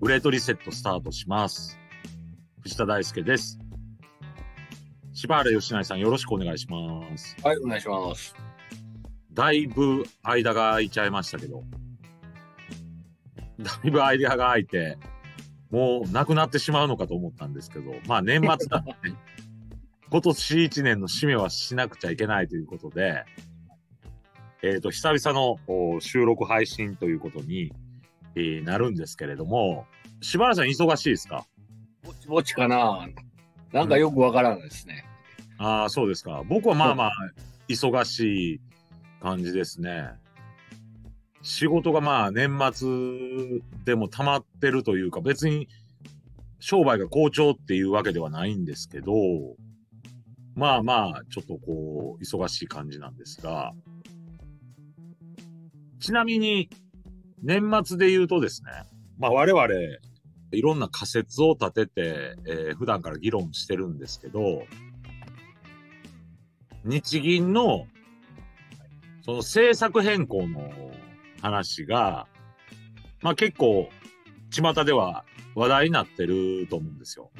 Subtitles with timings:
[0.00, 1.78] グレートリセットスタートします。
[2.62, 3.58] 藤田大輔です。
[5.12, 7.36] 柴原義成さんよろしくお願いします。
[7.44, 8.34] はい、お願いします。
[9.34, 11.64] だいぶ間が空いちゃいましたけど。
[13.60, 14.96] だいぶ間が空いて、
[15.70, 18.96] もうなくなってしまうのかと思ったんですけど、まあ年末なんで、ね、
[20.10, 23.26] 今年一年の締めはしなくちゃいけないということで、
[24.62, 27.70] えっ、と、久々のお収録配信ということに、
[28.36, 29.86] えーなるんですけれども、
[30.20, 31.46] 柴原さん忙しいですか？
[32.02, 33.08] ぼちぼちかな
[33.72, 35.04] なんかよくわからないですね。
[35.58, 36.42] ああ、そうですか。
[36.48, 37.12] 僕はまあまあ、
[37.68, 38.60] 忙しい
[39.20, 40.08] 感じですね。
[41.42, 42.88] 仕事がまあ年末
[43.84, 45.68] でも溜まってるというか、別に
[46.58, 49.12] 商売が好調っていうわけではないんですけど、
[50.54, 53.72] まあまあ、ちょっとこう、忙しい感じなんですが、
[56.00, 56.68] ちなみに、
[57.42, 58.70] 年末で言うとですね、
[59.18, 59.66] まあ我々、
[60.52, 64.62] いろんな仮説を立てて、えー普段から議論してるんですけど、
[66.84, 67.86] 日銀の、
[69.22, 70.70] その政策変更の
[71.40, 72.26] 話が、
[73.22, 73.90] まあ結構、
[74.50, 77.30] 巷では話題になってると思うんですよ。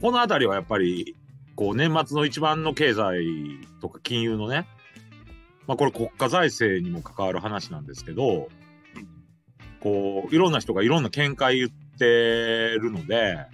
[0.00, 1.16] このあたりはやっぱり、
[1.56, 3.24] こう年末の一番の経済
[3.80, 4.66] とか金融のね、
[5.66, 8.48] まあこれ国家財政にも関わる話なんですけど、
[9.80, 13.46] こう、いろんな人がいろんな見解言ってるので、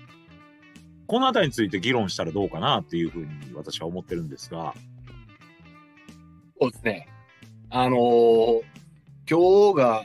[1.06, 4.74] このあたりについて議論したらどうかなっていうふうに私は思ってるんですが、
[6.60, 7.08] そうですね。
[7.70, 8.62] あのー
[9.26, 10.04] 今日が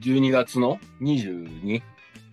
[0.00, 1.82] 12月の 22?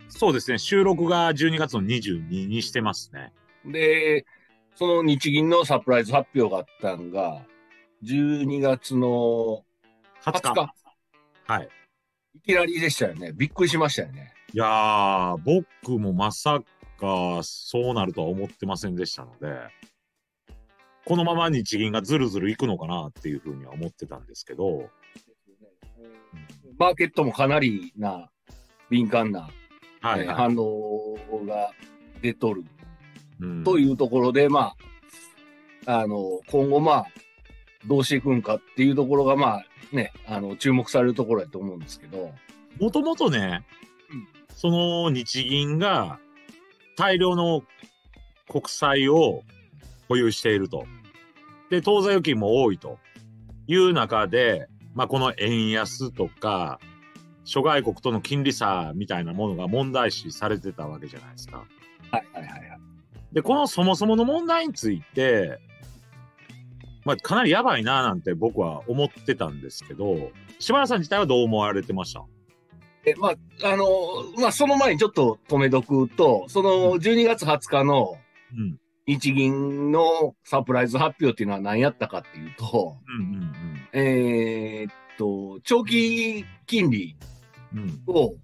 [0.08, 3.34] そうですね、収録が12月の22にしてますね。
[3.66, 4.26] で、
[4.76, 7.42] その日銀のサプライズ発表があったのが、
[8.06, 9.64] 12月の
[10.24, 10.54] 20 20日。
[10.54, 10.74] 日。
[11.52, 11.70] はい。
[12.36, 13.32] いきなりでしたよね。
[13.34, 14.34] びっくりしましたよね。
[14.54, 16.62] いやー、僕もまさ
[17.00, 19.60] かそうなるとは思ってませんでしたので、
[21.06, 24.90] このまま日銀がずるずるいくのかなっていうふうには思ってたんですけど、
[26.78, 28.30] マーケットもかなりな
[28.90, 29.50] 敏感な、
[30.02, 31.72] はい、はいえー反応が
[32.22, 32.64] 出とる
[33.40, 34.74] うんというところで、ま
[35.86, 37.06] あ、あの、今後まあ、
[37.88, 42.32] どうしていくんかっていうところがまあね、あの、注目されるところだと思うんですけど、
[42.80, 43.66] もともとね、
[44.12, 46.20] うんその日銀が
[46.96, 47.64] 大量の
[48.48, 49.42] 国債を
[50.08, 50.86] 保有していると。
[51.72, 53.00] で、当座預金も多いと
[53.66, 56.80] いう中で、まあ、この円安とか、
[57.44, 61.66] 諸外国との金利差みたいなものが問題視されてたわけじゃないですか。
[62.12, 62.80] はいはいはいはい。
[63.32, 65.60] で、このそもそもの問題について、
[67.06, 72.24] まあ、かなりやばいななんて僕は思ってたんですけど、柴原さん自体はどう思われてました？
[73.06, 73.34] え、まあ、
[73.74, 73.86] あの、
[74.40, 78.18] まあ、その前にちょっと止めとくと、その12月20日の
[78.54, 78.78] うん。
[79.08, 83.54] 日銀のサプライズ発表っていうのは何やったかっていうと、うんうん
[83.94, 87.18] えーっと、長期金利
[87.74, 87.80] うん。
[87.80, 88.02] うん。
[88.06, 88.36] を、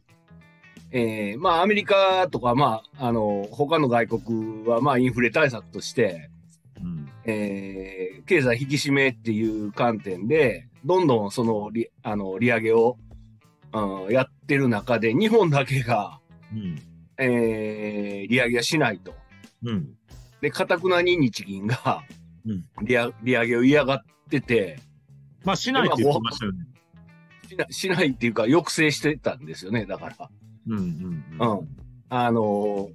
[0.92, 6.37] えーまあ、アメリカとか、まあ、あの、他の外国は、まあ、インフレ対策として、うん。
[7.28, 12.98] えー経済引き締めっていう観点で、どんどんその利、あの、利上げを、
[13.74, 16.20] うんやってる中で、日本だけが、
[16.52, 16.82] うん。
[17.18, 19.14] えー利上げはしないと。
[19.64, 19.94] うん。
[20.42, 22.04] で、かたくなに日銀が
[22.46, 23.14] うん利上、
[23.46, 24.00] げを嫌がっ
[24.30, 24.80] てて、
[25.44, 26.60] まあ、しないって言ってましたよね。
[27.48, 30.30] しなしないっていうか、抑制してたんですよね、だから。
[30.68, 31.58] うんうんうん。
[31.60, 31.68] うん
[32.10, 32.90] あの、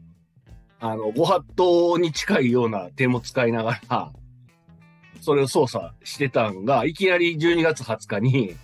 [0.81, 4.12] あの、ご法度に近いような手も使いながら、
[5.22, 8.56] それを操作してたんが、いきなり12月20日に、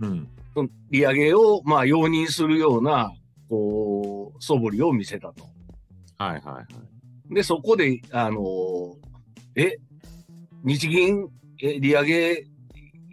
[0.00, 0.28] うん。
[0.54, 3.12] その利上げを、まあ、容認するような、
[3.48, 5.44] こう、素振りを見せたと。
[6.18, 6.62] はいはいは
[7.30, 7.34] い。
[7.34, 8.96] で、そこで、あの、
[9.54, 9.76] え、
[10.64, 11.28] 日銀、
[11.62, 12.44] え、利上げ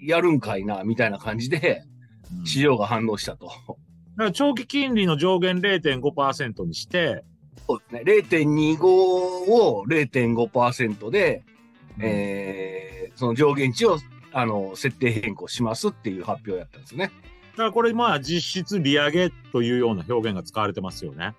[0.01, 1.83] やるんかいな、みたいな感じで、
[2.31, 3.45] うん市場が反応したと。
[3.47, 3.77] だか
[4.17, 7.23] ら長期金利の上限0.5%にして、
[7.67, 8.41] そうですね。
[8.41, 11.45] 0.25を0.5%で、
[12.01, 13.97] えーその上限値を、
[14.31, 17.11] あの、設定変更しますっていう発表やったんですね。
[17.53, 21.33] だからこれまあ実質利上げというような表現が使われてますよね。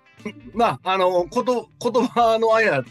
[0.53, 2.83] まあ、あの、こと、言葉のあや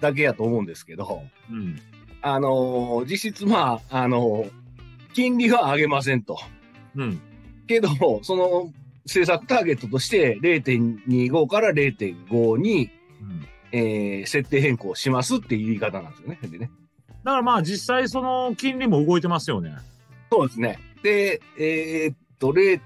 [0.00, 1.80] だけやと思うんですけど、うん。
[2.20, 4.44] あの、実質まあ、あの、
[5.14, 6.38] 金利は上げませんと。
[6.96, 7.20] うん。
[7.66, 7.88] けど、
[8.22, 8.70] その
[9.06, 12.90] 政策ターゲットとして0.25から0.5に、
[13.22, 16.38] うんえー設定変更しますっていう言い方なんですよね。
[16.42, 16.70] でね。
[17.24, 19.74] だからまあ実際その金利も動いてますよね。
[20.30, 20.78] そうですね。
[21.02, 22.80] で、えーっと、0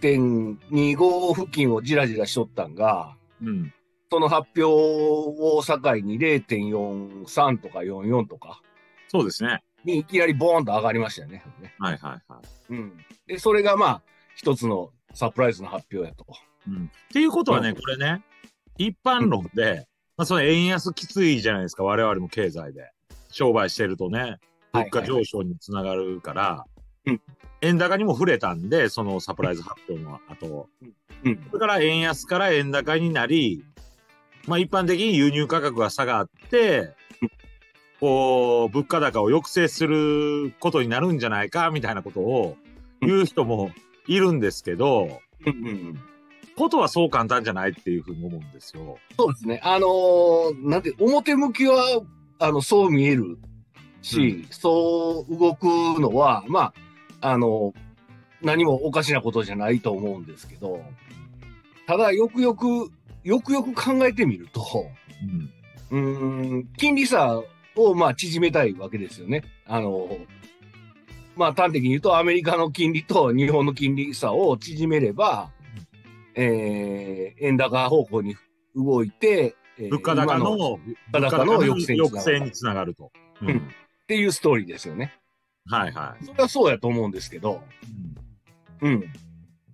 [0.00, 3.72] 0.25付近をじらじらしとったんが、うん。
[4.10, 8.60] その発表を境に0.43とか44とか
[9.06, 9.62] そうですね。
[9.84, 11.44] にいきなりボーンと上がりましたよね。
[11.78, 12.40] はいはいは
[12.70, 12.74] い。
[12.74, 12.92] うん。
[13.26, 14.02] で、それがまあ、
[14.34, 16.26] 一つのサプライズの発表やと。
[16.68, 16.86] うん。
[16.86, 18.22] っていうことはね、うんこれね、
[18.78, 19.86] 一般論で、
[20.20, 22.92] まあ、その円安きついじゃないですか、我々も経済で。
[23.30, 24.36] 商売してるとね、
[24.74, 26.66] 物価上昇につながるから、
[27.06, 27.22] うん。
[27.62, 30.68] 円高にも触れたんで、そのサプライズ発表の後、
[31.24, 31.42] うん。
[31.46, 33.64] それから円安から円高になり、
[34.46, 36.92] まあ一般的に輸入価格が下がって、
[37.98, 42.58] こう、物価高を抑制することになるんじゃないか、みたいなことを
[43.00, 43.70] 言う人も
[44.06, 45.66] いるんですけど、うん。
[45.66, 46.09] うん。
[46.60, 48.98] ことはそう簡単じゃないっていうふうに思うんですよ。
[49.16, 49.60] そうですね。
[49.64, 52.02] あのーなんて、表向きは、
[52.38, 53.38] あの、そう見える
[54.02, 56.74] し、そう動くのは、ま
[57.20, 57.72] あ、あの
[58.42, 60.82] 何もおかしなことじゃないと思うんですけど、
[61.86, 62.90] ただ、よくよく、
[63.24, 64.62] よくよく考えてみると、
[65.90, 65.98] うん。
[65.98, 67.42] うーん、金利差
[67.74, 69.44] を、まあ、縮めたいわけですよね。
[69.66, 70.08] あの、
[71.36, 75.50] まあ、端的に言うと、アメリカの金利と日本の金利差を縮めれば、
[76.42, 78.36] えー、円高方向に
[78.74, 80.78] 動いて、えー物価高今の、
[81.12, 83.12] 物価高の抑制につながる抑制につながると。
[83.42, 85.14] ううんっていうストーリーですよね。
[85.66, 86.24] はいはい。
[86.24, 87.62] それはそうやと思うんですけど、
[88.80, 89.02] うん。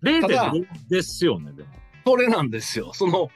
[0.02, 1.68] ただ0.5ですよね、でも。
[2.04, 2.92] それなんですよ。
[2.92, 3.30] その、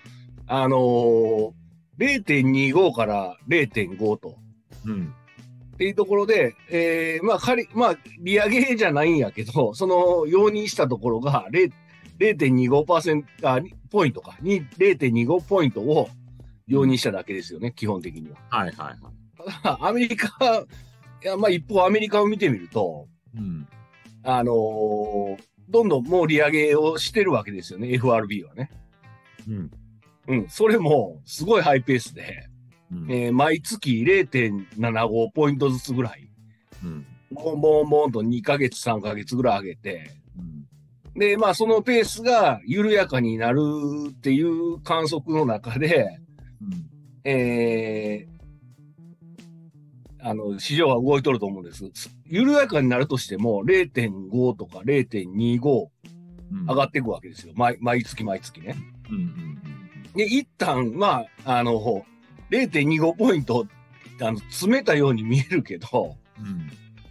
[0.46, 1.52] あのー、
[1.98, 4.36] 0.25から0.5と。
[4.84, 5.14] うん。
[5.74, 11.72] っていうところで、えー、まあ、仮、まあ、利上げじゃないんやけど、その、容認したところが、0
[12.20, 16.08] 0.25%あ、ポイントか、に0.25ポイントを
[16.66, 18.36] 容認しただけですよね、基本的には。
[18.50, 19.52] はいはいはい。
[19.62, 20.28] ただ、アメリカ、
[21.24, 23.66] いや、まあ、一方アメリカを見てみると、うん。
[24.22, 28.70] あのーどんどんもう利上げをしてるわけですよね、FRB はね。
[29.48, 29.70] うん。
[30.26, 32.48] うん、それも、すごいハイペースで、
[32.90, 33.06] うん。
[33.08, 36.28] えー毎月0.75ポイントずつぐらい、
[36.84, 37.06] うん。
[37.30, 40.19] ボンボンボンと2ヶ月、3ヶ月ぐらい上げて、うん
[41.16, 43.60] で、まあ、そのペースが緩やかになる
[44.10, 46.20] っていう観測の中で、
[47.24, 48.30] えー、
[50.22, 51.84] あの、市場は動いとると思うんです。
[52.26, 55.88] 緩やかになるとしても、0.5とか0.25
[56.52, 56.66] うん。
[56.66, 57.52] 上がっていくわけですよ。
[57.56, 58.76] 毎毎月毎月ね。
[59.08, 59.56] うんうん
[60.14, 62.04] で、一旦、まあ、あの、
[62.50, 63.68] 0.25ポイント、
[64.20, 66.68] あの、詰めたように見えるけど、うん。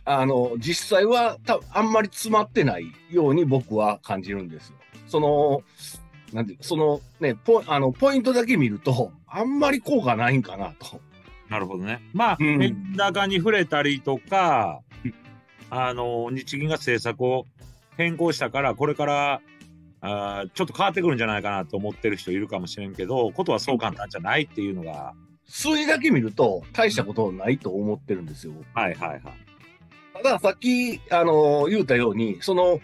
[0.10, 0.20] うん。
[0.22, 4.76] あの、実際はたあんまり詰まってないように僕は感じるんですよ。
[5.08, 5.64] その、
[6.34, 11.02] なんてそのね、ポあのポイントだけ見ると、あんまり効果ないんかなと。
[11.50, 12.02] なるほどね。
[12.14, 15.14] まあ、うん円高に触れたりとかうん、
[15.70, 17.46] あの、日銀が政策を
[17.98, 19.42] 変更したから、これから、
[20.02, 25.14] あーちょっと変わってくるんじゃないかなと思ってる人いるかもしれんけど、ことはそう簡単じゃないっていうのが、
[25.46, 28.54] 数字だけ見ると、大したことないと思ってるんですよ。
[28.74, 29.22] はいはいはい。
[30.22, 32.80] ただ、さっき、あの、言うたように、その、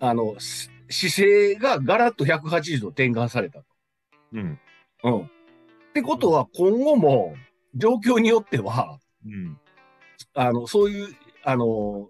[0.00, 3.64] あの、し姿勢がガラッと180度転換されたと。
[4.32, 4.60] うん。
[5.04, 5.20] うん。
[5.22, 5.28] っ
[5.94, 7.34] てことは、今後も、
[7.74, 9.58] 状況によっては、うん。
[10.34, 12.08] あの、そういう、あの、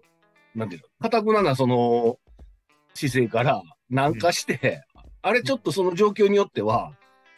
[0.55, 2.17] なんていうの、かたくななその
[2.93, 4.83] 姿勢から軟化して、
[5.21, 6.93] あれちょっとその状況によっては、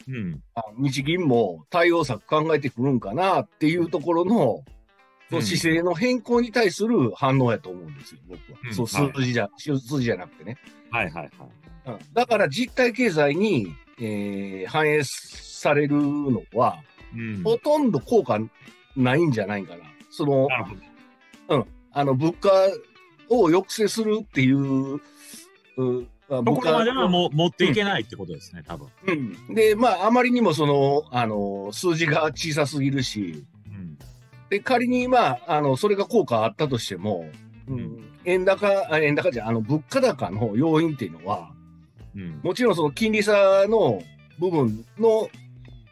[0.08, 0.42] うん。
[0.54, 4.75] あ日銀も対応策考えてくるんかなっていうところの、そ
[5.32, 8.60] の姿勢の変更に対する反応やと思うんですよ、僕は。
[8.64, 10.58] うんそう、数字じゃ、数字じゃなくてね。
[10.92, 11.32] はいはいはい。
[11.88, 16.80] うんだから実体経済に、えー反映されるのは、
[17.16, 17.44] うん。
[17.44, 18.40] ほとんど効果
[18.96, 19.84] ないんじゃないかな。
[20.10, 21.68] その、なるほど。
[21.92, 22.50] あの、物価
[23.30, 25.00] を抑制するっていう、う
[26.30, 28.90] あそこまではう、もう持っていけないってことですね、多分。
[29.08, 29.12] う
[29.52, 29.56] ん。
[29.56, 33.48] で、まあ、あまりにもその、あの、数字が小さすぎるし、うん。
[34.56, 37.30] で、仮に、まあ、あの、それが効果あったとしても、
[37.68, 41.52] うん、円高、あ円高じゃ、あの、物価高の要因っていうのは、
[42.16, 42.40] うん。
[42.42, 44.02] もちろんその金利差の
[44.40, 45.30] 部分の、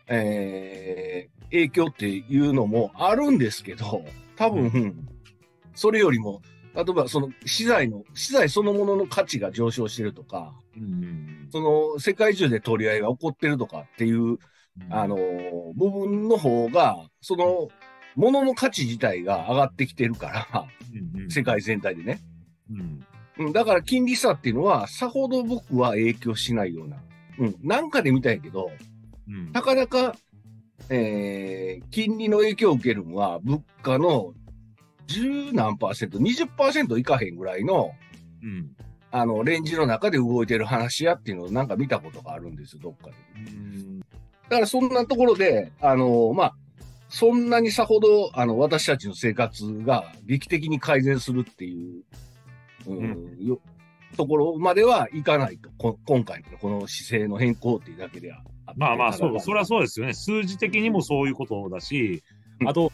[0.07, 4.03] えー影響っていうのもあるんですけど、
[4.35, 5.07] 多分、
[5.75, 6.41] それよりも、
[6.73, 11.47] 例えばその資材の、資材そのものの価値が上昇してるとか、うん。
[11.51, 14.39] その世界中で取り合いが起こってるとかっていう、
[14.89, 15.15] あの、
[15.75, 17.67] 部分の方が、その、
[18.15, 20.67] ものの価値自体が上がってきてるから、
[21.15, 22.21] うん、世界全体でね。
[22.71, 23.05] うん。
[23.45, 26.97] うん、だから金利差っていうのは、さほど僕は影響しないような。
[27.39, 28.71] うん、なんかで見たんやけど、
[29.27, 29.51] うん。
[29.51, 30.15] なかなか、
[30.89, 34.33] えー、金利の影響を受けるのは、物価の
[35.07, 37.91] 10何パーセント、20%いかへんぐらいの、
[38.43, 38.71] うん。
[39.11, 43.13] あの、レンジの中で動いてる話やっていうのをなんか見たことがあるんですよ、どっかで。
[43.51, 44.03] うん
[44.49, 46.55] だからそんなところで、あの、まあ、
[47.13, 52.01] そんなにさほど、あの、私たちの生活が劇的に改善するっていう、
[52.87, 53.59] うんよ
[54.17, 55.69] ところまではいかないと。
[55.77, 58.41] こ今回のこの姿勢の変更っていうだけでは。
[58.75, 60.13] まあまあ、そう、それはそうですよね。
[60.13, 62.23] 数字的にもそういうことだし
[62.61, 62.91] う、んあと、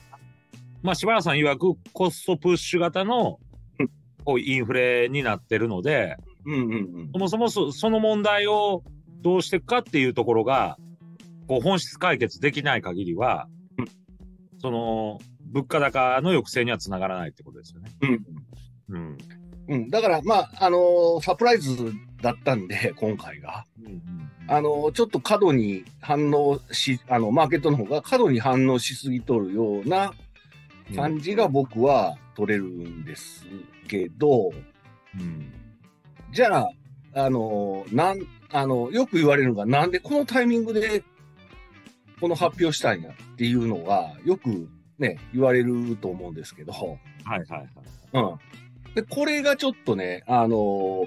[0.81, 3.39] まあ、柴原さん曰くコストプッシュ型の
[3.79, 3.89] うん
[4.25, 8.83] こうインフレになってるので、うんうんうんそもそもそその問題を
[9.21, 10.77] どうしていくかっていうところが、
[11.47, 13.58] こう本質解決できない限りはうん、
[14.59, 15.19] その、
[15.51, 17.91] 物価高の抑制にはつながらないってことですよね。
[18.01, 18.25] うん
[18.89, 19.17] うん。
[19.67, 19.89] うん。
[19.89, 23.65] だから、まあ、あのサプライズだったんで、 今回が。
[24.51, 30.11] あのちょっと過度に反応し、あの、マーケットの方が過度に反応しすぎとるような
[30.95, 33.45] 感じが僕は取れるんです
[33.87, 34.51] けど、
[35.19, 35.51] うん。
[36.31, 36.71] じゃあ、
[37.13, 41.03] あの、なん、あの、よく言われるのが、なんでこのタイミングで、
[42.19, 46.89] この発表したんやっていうのが、よくね、言われると思うんですけど、はい
[47.23, 47.67] はいはい。
[48.13, 48.19] う
[48.91, 48.93] ん。
[48.95, 51.05] で、これがちょっとね、あの、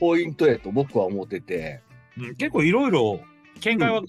[0.00, 1.80] ポイントやと僕は思ってて、
[2.18, 3.20] うん、結構いろいろ
[3.60, 4.02] 見解は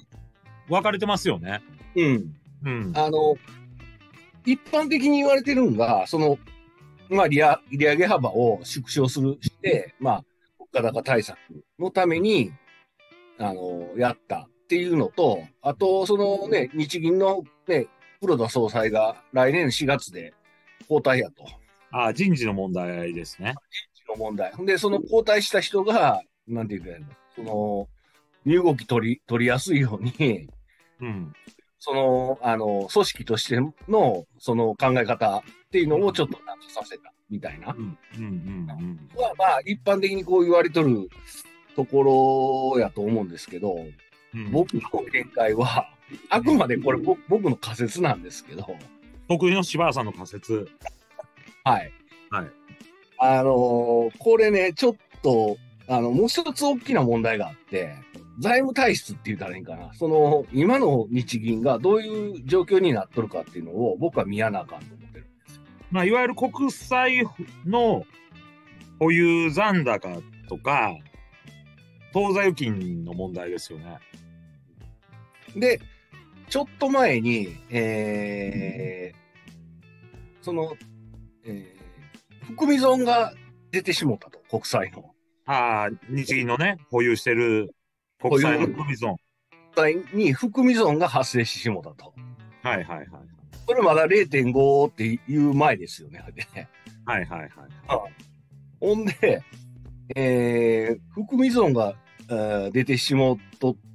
[0.69, 1.61] 分かれてますよね。
[1.95, 2.35] うん。
[2.63, 2.93] うん。
[2.95, 3.35] あの、
[4.45, 6.37] 一般的に言われてるのが、その、
[7.09, 10.23] まあ、利上利上げ幅を縮小するして、まあ、
[10.59, 11.37] 物価高対策
[11.79, 12.51] のために、
[13.37, 17.87] あの、やったっていうのと、あと、そのね、日銀のね、
[18.19, 20.33] 黒田総裁が来年4月で
[20.81, 21.45] 交代やと。
[21.89, 23.55] あ人事の問題ですね。
[24.09, 24.51] の問題。
[24.65, 27.87] で、その交代した人が、なんて言うかその、
[28.43, 30.49] 身動き取り、取りやすいように、
[30.99, 31.33] うん。
[31.79, 33.57] その、あの、組織として
[33.87, 37.81] の、その考え方っていうのをちょっとなんかさせた、みたいなう。
[37.81, 37.97] ん。
[38.17, 38.23] うん。
[38.23, 39.21] うん。
[39.21, 41.09] は、まあ、一般的にこう言われとる
[41.77, 43.95] ところやと思うんですけど、うん。
[44.51, 45.89] 僕の見解は、
[46.29, 48.65] あくまでこれぼ僕の仮説なんですけど、
[49.27, 50.69] 得意の柴原さんの仮説。
[51.63, 51.91] はい。
[52.29, 52.47] はい。
[53.19, 57.95] あのーこれね、ちょっと、あの、もう一つ大きな問題があって、
[58.39, 59.93] 財務体質って言ったらいいんかな。
[59.93, 65.61] その、今の日銀がどういう状況になっとるかっていうのを僕は見やなあかんと思ってるんですよ。
[65.91, 67.23] まあ、いわゆる国債
[67.65, 68.03] の
[68.99, 70.09] 保有残高
[70.47, 70.95] とか、
[72.13, 73.97] 当座預金の問題ですよね。
[75.59, 75.79] で、
[76.49, 80.75] ちょっと前に、えー、その、
[81.45, 83.33] えー、含み損が
[83.71, 85.13] 出てしもったと、国債の。
[85.45, 87.73] ああ、日銀のね、保有してる
[88.21, 89.17] 国債の含み損。
[89.75, 92.13] 国債に含み損が発生してしもったと。
[92.63, 93.07] はいはいはい。
[93.65, 96.23] これまだ0.5っていう前ですよね。
[96.33, 96.45] で
[97.05, 97.49] はいはいはい。
[98.79, 99.41] ほんで、
[100.15, 101.95] えー、含み損が、
[102.29, 103.86] えー出てしもっとって、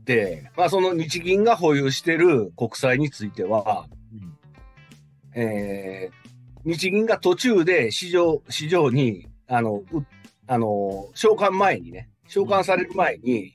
[0.56, 5.40] まあその日銀が保有してる国債については、うん。
[5.40, 6.22] えー
[6.64, 10.06] 日銀が途中で市場、市場に、あの、う
[10.46, 13.52] あの、償還前にね、償還される前に、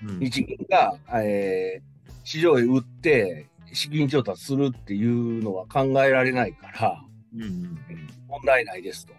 [0.00, 0.20] うん。
[0.20, 7.78] 日銀が、えー市場へ売って、資金調達するっていうのは考えられないから、うんうん。
[8.28, 9.12] 問題ないですと。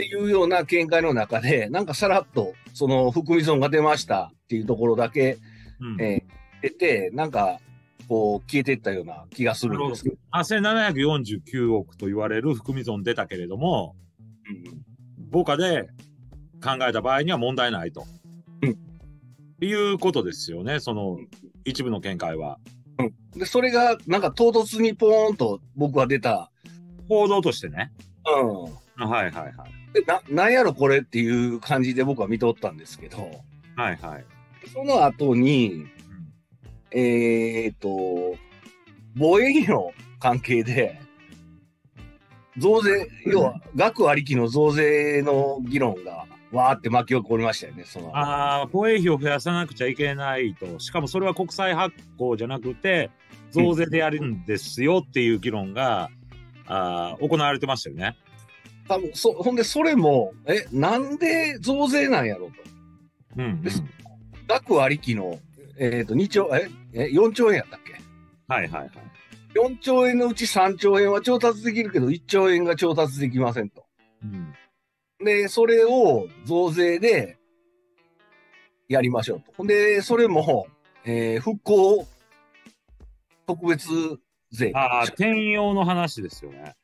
[0.00, 5.38] うんうんうんっていうような見解の中で、なんかさらっと、その含み損が出ましたっていうところだけ、
[5.80, 7.58] うんえー出て、なんか、
[8.06, 10.16] こう、消えていったような気がするんですけど。
[10.34, 13.96] 8749億と言われる含み損出たけれども、
[14.46, 14.64] うん
[15.56, 15.88] で
[16.62, 18.04] 考えた場合には問題ないと。
[18.62, 18.76] うん
[19.64, 21.18] いうことですよね、その
[21.64, 22.58] 一部の見解は。
[23.36, 26.50] で、それが、なんか唐突にポーンと僕は出た。
[27.08, 27.92] 報道としてね。
[28.26, 28.72] うん。
[29.00, 29.54] あはいはいはい。
[29.94, 33.30] でな、なんやろこれっていう感じで僕は見とったんですけど、
[33.76, 34.24] はいはい。
[34.72, 35.86] その後に、
[36.92, 38.36] えーっと、
[39.16, 41.00] 防衛費の関係で、
[42.58, 48.16] 増税、要は、額ありきの増税の議論が、わーって巻き起こりましたよね、その。
[48.16, 50.78] ああ、防衛費を増やさなくちゃいけないと。
[50.78, 53.10] しかもそれは国債発行じゃなくて、
[53.50, 56.10] 増税でやるんですよっていう議論が、
[56.66, 58.16] あー行われてましたよね。
[58.90, 62.52] 多分そ、ほんで、それも、え、なんで増税なんやろと。
[63.36, 63.62] うん、うん。
[63.62, 63.82] です
[64.48, 65.38] 額ありきの、
[65.78, 67.92] えーっと、2兆、え、え、4兆円やったっけ？
[68.48, 68.90] はいはいはい。
[69.54, 73.86] 4兆円のうち3兆円は調達できるけど、1兆円が調達できませんと。
[74.24, 74.52] うん。
[75.24, 77.38] で、それを増税で
[78.88, 79.52] やりましょうと。
[79.56, 80.66] ほんで、それも、
[81.04, 82.08] えー復興
[83.46, 83.86] 特別
[84.50, 84.72] 税。
[84.74, 86.74] ああ、転用の話ですよね。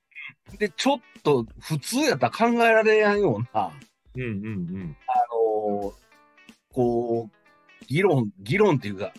[0.59, 3.73] で、ちょっと普通やったら考えられやんような、
[4.15, 5.13] うんうんあ
[5.83, 5.93] の
[6.73, 9.13] こう、議論、議論っていうか、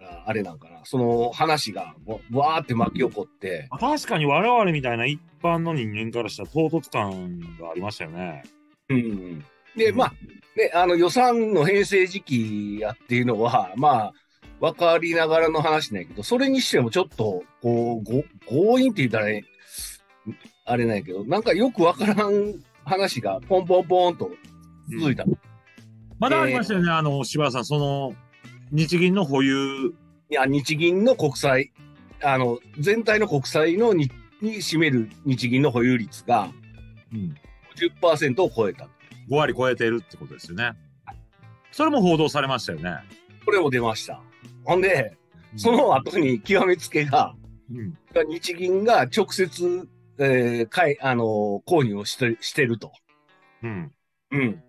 [0.00, 3.78] ああれなんかな、その話がわわーって巻き起こって、うん。
[3.78, 8.42] 確かに我々みたいな一般の人間からしたら唐突感がありましたよね。
[8.88, 9.44] うん。
[9.76, 10.12] で、うんまあ、
[10.56, 14.12] ね、あの予算の編成時期やっていうのは、まあ、
[14.60, 19.44] わかりながらの話なんやけど、それにしてもちょっと、こう、ご強引って言ったらね、
[20.64, 22.54] あれなんやけど、なんかよくわからん
[22.84, 24.30] 話がポンポンポンと
[24.90, 25.24] 続いた。
[26.18, 28.14] まだありましたよね、あの、柴田さん、その、
[28.70, 29.88] 日銀の保有、
[30.30, 31.72] いや、日銀の国債、
[32.22, 36.50] あの、全体の国債のにに占める日銀の保有率が
[37.12, 37.34] うん、
[38.00, 38.88] 10%を超えた。
[39.30, 40.72] 5割超えてるってことですよね。
[41.70, 42.96] それも報道されましたよね。
[43.44, 44.20] これも出ました。
[44.64, 45.16] ほんで、
[45.56, 47.34] その後に極めつけが、
[47.70, 47.94] うん、
[48.28, 49.88] 日銀が直接、
[50.18, 52.92] えー、買い、あのー購入をしてしてると。
[53.62, 53.92] うん、
[54.30, 54.62] うん。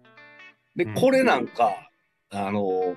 [0.75, 1.89] で、うんこれなんか、
[2.31, 2.95] あのー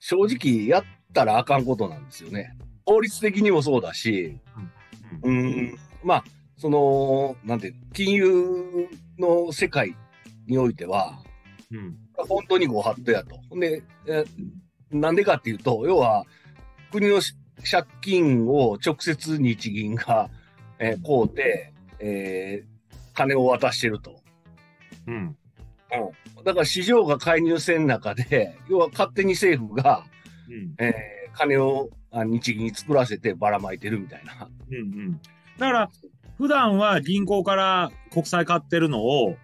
[0.00, 2.56] 正直やったらあかんことなんですよね。
[2.86, 4.38] 法律的にもそうだし、
[5.22, 6.24] ううん、まあ、
[6.56, 9.96] その、なんて金融の世界
[10.46, 11.18] においては、
[11.72, 13.40] うん、本当にご法度やと。
[13.58, 14.24] で、え
[14.90, 16.24] なんでかっていうと、要は、
[16.90, 17.34] 国のし
[17.68, 20.30] 借金を直接日銀が、
[20.78, 22.78] えー買うて、えー
[23.14, 24.20] 金を渡してると。
[25.08, 25.36] うん、
[26.44, 30.04] だから市場が介入せん中で、 要は勝手に政府が、
[30.48, 34.48] うん、えー金をあ日銀に作らせてばらまいてるみたいな。
[34.70, 35.20] うん、うん。
[35.58, 35.90] だから、
[36.36, 39.36] 普段は銀行から国債買ってるのを、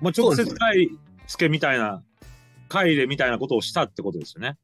[0.00, 0.90] もう直接買い
[1.26, 2.02] 付けみたいな、
[2.68, 4.56] 買い入れみたいなことをしたってことですよね。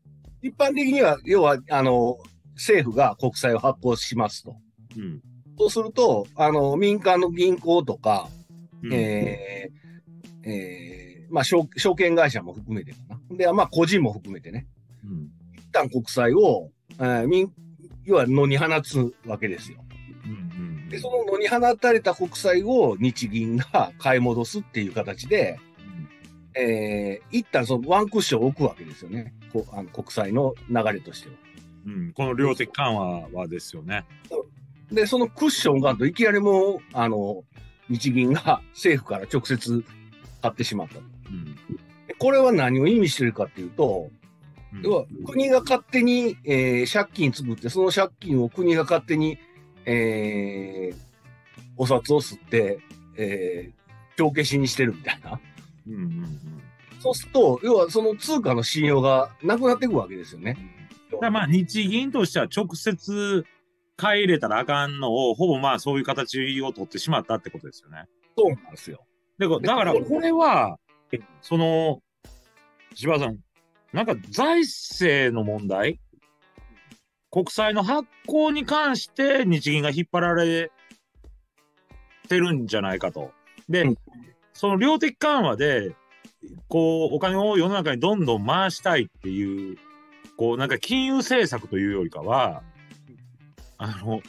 [0.42, 2.18] 一般的には、要は、あの、
[2.54, 4.56] 政府が国債を発行しますと。
[4.96, 5.20] うん。
[5.58, 8.28] そうすると、あの、民間の銀行とか、
[8.82, 13.36] うんえーえーまあ証、証券会社も含めてかな。
[13.36, 14.66] で、まあ、個人も含めてね。
[15.04, 17.52] うん一旦国債を、えー民、
[18.04, 19.78] 要は野に放つわけですよ。
[20.24, 25.60] うんで、その野に放たれた国債を日銀が買い戻すっていう形で、
[26.56, 29.32] えー一旦そのワンクッション置くわけですよね。
[29.52, 31.34] こあの国債の流れとしては。
[31.86, 34.04] うん、この量的緩和はですよね。
[34.92, 37.44] で、そのクッションがあるといきなりもう、あの、
[37.88, 39.84] 日銀が政府から直接
[40.42, 41.00] 買ってしまったと。
[41.30, 41.56] うん
[42.06, 44.10] でこれは何を意味してるかっていうと、
[44.72, 49.38] うん要は国が勝手に、えー借金作って、その借金を国が勝手に、
[49.84, 50.96] えー
[51.76, 52.80] お札を吸って、
[53.16, 53.80] えー
[54.16, 55.40] 帳消しにしてるみたいな。
[55.88, 56.40] うんうんうん
[57.00, 60.58] そうすると、要はその通貨の信用がなくなっていくわけですよね。
[61.18, 63.46] だまあ日銀としては直接
[64.00, 68.06] 買い入れたらあかんのを、ほぼまあそういう形を取ってしまったってことですよね。
[68.36, 69.04] そうなんですよ。
[69.38, 70.78] でこだからこれは、
[71.42, 72.00] その、
[72.94, 73.38] 柴田さん、
[73.92, 76.00] なんか財政の問題？
[77.30, 80.72] 国債の発行に関して日銀が引っ張られ
[82.28, 83.32] てるんじゃないかと。
[83.68, 83.96] で、うん
[84.52, 85.94] その量的緩和で、
[86.68, 89.78] こう、お金を世の中にどんどん回したいっていう、
[90.36, 92.62] こう、なんか金融政策というよりかは、
[93.80, 94.20] あの、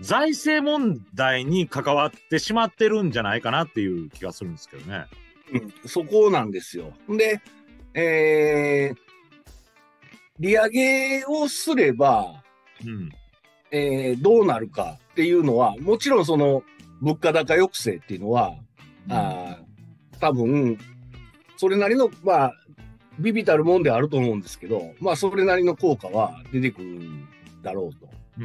[0.00, 5.06] 財政問題に関わってしまってるんじゃないかなっていう気がするんですけどね。
[5.52, 6.92] うん、そこなんですよ。
[7.08, 7.40] で、
[7.94, 8.96] えー
[10.38, 12.42] 利上げをすれば、
[12.84, 13.10] うん。
[13.70, 16.62] えーどうなるかっていうのは、もちろんその
[17.00, 18.54] 物価高抑制っていうのは、
[19.08, 20.78] あー多分、
[21.56, 22.54] それなりの、まあ、
[23.18, 27.28] ビビたるもんであると思うんですけど、まあ、それなりの効果は出てくるん
[27.62, 28.21] だろうと。
[28.38, 28.44] うん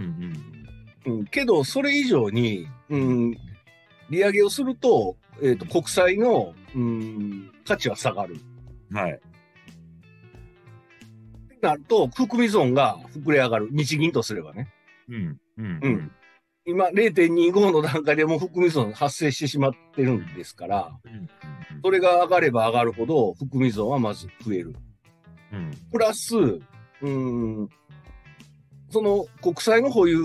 [1.05, 3.31] うんうん、けど、それ以上に、うん、
[4.09, 8.37] 利上げをすると、えっ、と、国債の、うん、価値は下がる。
[8.91, 8.97] うん。
[8.97, 9.19] はい。
[11.61, 13.69] なると、含み損が膨れ上がる。
[13.71, 14.73] 日銀とすればね。
[15.09, 15.37] うん。
[15.57, 15.79] うん。
[15.81, 16.11] うん
[16.69, 21.29] 今、0.25の段階でもう含み損発生してしまってるんですから、うん。
[21.81, 24.75] それが上がれば上がるほど、含み損はまず増える。
[25.53, 25.71] うん。
[25.93, 27.69] プラス、うん、
[28.89, 30.19] その国債の保有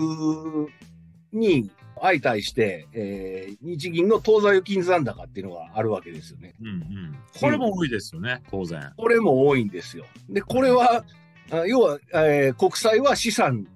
[1.32, 1.70] に
[2.00, 6.54] 相対して、えー日銀の当座預金残高っていうのがあるわけですよね。
[6.60, 6.68] うん。
[6.68, 7.16] うん。
[7.40, 8.92] これも多いですよね、当然。
[8.96, 10.04] これも多いんですよ。
[10.28, 11.04] で、これは、
[11.50, 13.66] あ要は、えー国債は資産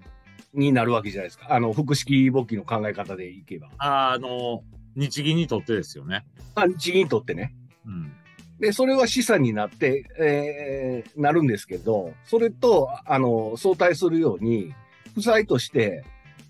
[0.54, 1.46] になるわけじゃないですか。
[1.50, 3.68] あの、複式簿記の考え方でいけば。
[3.78, 4.62] ああの、
[4.96, 6.24] 日銀にとってですよね。
[6.54, 7.54] まあ、日銀にとってね。
[7.86, 8.12] うん。
[8.60, 14.72] で、それは資産になって、えーなるんですけど、それと、あの、相対するように、
[15.14, 16.04] 負債として、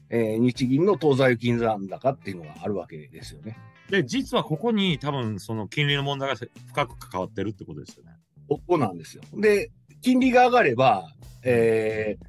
[0.08, 3.56] えー日銀の当座預金残高っていうのがあるわけですよね。
[3.90, 6.36] で、実はここに多分その金利の問題が
[6.68, 8.12] 深く関わってるってことですよね。
[8.48, 9.22] ここなんですよ。
[9.34, 9.70] で、
[10.02, 11.08] 金利が上がれば、
[11.42, 12.26] えー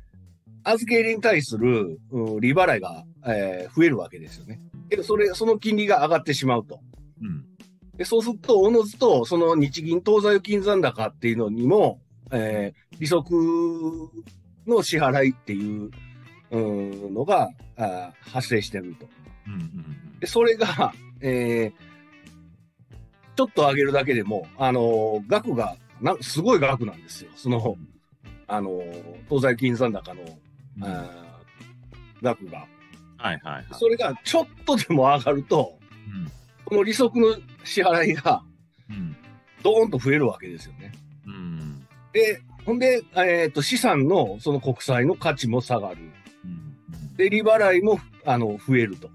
[0.64, 4.60] 預け入れに対する、うん利払いが、えー増えるわけですよね。
[4.90, 6.82] けど、それ、その金利が上がってしまうと。
[7.22, 7.46] うん。
[7.98, 12.00] でそうすると、おのずと、その日銀当座預金残高っていうのにも、
[12.32, 13.32] えー利息
[14.66, 15.92] の支払いっていう
[16.52, 19.08] うんのがあー発生してると。
[19.48, 21.88] うんうんで、それが、えー
[23.36, 27.30] ちょっと上げるだけでも、あのー額がな、すごい額なんですよ。
[27.36, 27.76] その、
[28.48, 30.22] あのー当座預金残高の、
[30.78, 30.84] うん。
[30.84, 32.66] あはいー額が。
[33.20, 33.66] はいはい。
[33.74, 36.32] それがちょっとでも上がると、うん。
[36.66, 37.36] この利息の
[37.68, 38.44] 支払いが
[38.90, 39.16] うん。
[39.64, 40.92] ドーンと増えるわけですよね。
[41.26, 41.88] うん。
[42.14, 45.98] で、ほんで、えっ、と、資産のその国債の価値も下がる。
[46.46, 47.16] うん。
[47.16, 49.10] で、利払いも、あの、増えると。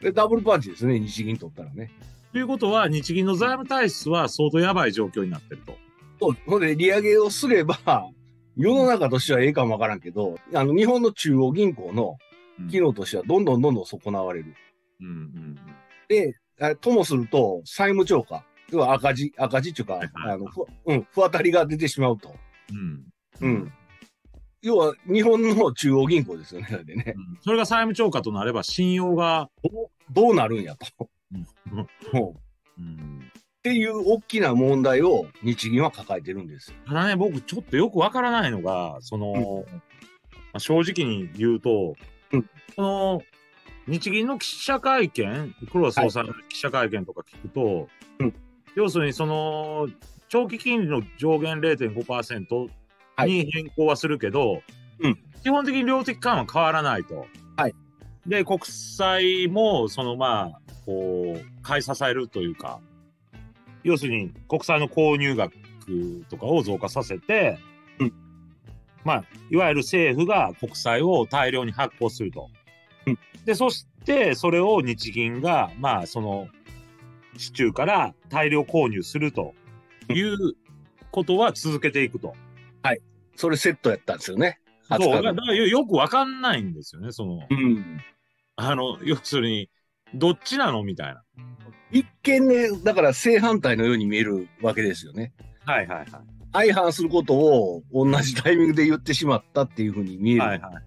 [0.00, 1.90] で、ダブルパンチですね、日銀取ったらね。
[2.32, 5.76] ということは、日銀の財務体質は相当やばい状況になってると。
[6.20, 7.78] そうほんで、利上げをすれば、
[8.56, 12.16] 世の中としてはええかもわからんけど、あの、日本の中央銀行の
[12.60, 14.54] うん機能としてはどんどんどんどん損なわれる。
[15.00, 15.58] うんうん
[16.08, 16.41] で、あ
[16.80, 22.34] ともすると、債務超過、要は赤字、赤字っていうか、あの、ふ、うん、不当たりが出てしまうと。
[22.72, 23.04] うん。
[23.40, 23.72] うん。
[24.62, 26.68] 要は、日本の中央銀行ですよね。
[26.84, 27.14] でね。
[27.16, 29.50] うんそれが債務超過となれば信用が、
[30.10, 31.08] どうなるんやと。
[31.32, 36.76] うんっていう大きな問題を日銀は抱えてるんですよ。
[36.84, 39.78] ただね、僕ちょっとよくわからないのが、その、ま
[40.54, 41.94] あ正直に言うと、
[42.32, 42.42] うん
[42.74, 43.22] この、
[43.86, 48.34] 日銀の記者会見、黒田総裁の記者会見とか聞くと、うん。
[48.74, 49.88] 要するにその、
[50.28, 52.68] 長期金利の上限0.5%
[53.16, 53.30] はい。
[53.30, 54.62] に変更はするけど、
[55.00, 55.18] うん。
[55.42, 57.26] 基本的に量的緩和変わらないと。
[57.56, 57.74] はい。
[58.26, 62.80] で、国債も、そのまあ、こう、買い支えるというか、
[63.82, 65.54] 要するに国債の購入額
[66.30, 67.58] とかを増加させて、
[67.98, 68.12] うん。
[69.04, 72.48] まあ、いわゆる政府が国債を大量に発行すると。
[73.42, 76.48] うんで、そして、それを日銀が、まあ、その、
[77.36, 79.54] 市中から大量購入すると
[80.08, 80.54] いう
[81.10, 82.34] ことは続けていくと。
[83.36, 84.60] それセットやったんですよね。
[84.88, 88.00] そう、20日だからよよくわかんないんですよね、その、うん。
[88.56, 89.70] あの、要するに、
[90.14, 91.22] どっちなのみたいな。
[91.90, 95.32] 一見ね、だから正反対のように見えるわけですよね。
[95.64, 96.08] はいはいはい。
[96.52, 100.84] 相反することを同じタイミングで言ってしまったっていうふうに見えるはいはいはい。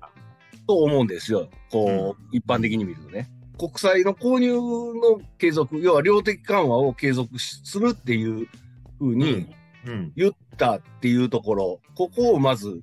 [0.67, 1.49] と思うんですよ。
[1.71, 3.29] こう、一般的に見るとね。
[3.57, 8.47] 国債の購入の継続、要は量的緩和を継続しするっていう
[8.99, 9.47] ふうに
[9.87, 10.13] うん。
[10.15, 12.81] 言ったっていうところ、ここをまず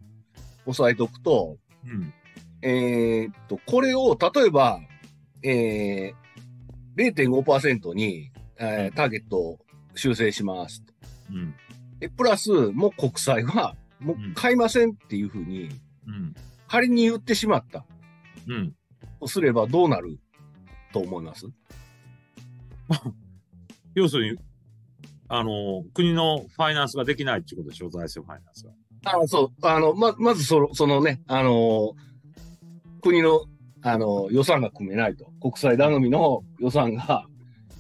[0.66, 2.12] 押さえておくと、うん。
[2.62, 4.80] えーっと、これを例えば、
[5.42, 9.58] えー、0.5%に、えーターゲットを
[9.94, 10.92] 修正しますと。
[11.30, 11.54] うん。
[11.98, 15.68] でプラス、もう国債は、もう買いませんっていうふうに、
[16.06, 16.34] うん。
[16.72, 17.84] 仮に言ってしまった
[18.48, 18.72] うん。
[19.20, 20.18] とすればどうなる？
[20.90, 21.46] と思います？
[23.94, 24.38] 要するに、
[25.28, 28.72] あの、国のファイナンスができないっていうことでしょ、財政ファイナンスが。
[29.04, 31.92] あそう、あの、ま、まずその、そのね、あのー
[33.02, 33.44] 国の、
[33.82, 35.26] あの予算が組めないと。
[35.42, 37.26] 国債頼みの予算が